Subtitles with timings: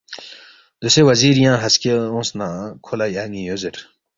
[0.81, 2.47] دوسے وزیر ینگ ہسکے اونگس نہ
[2.83, 3.77] کھو لہ یان٘ی یو زیر